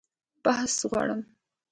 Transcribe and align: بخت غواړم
بخت 0.43 0.79
غواړم 0.89 1.21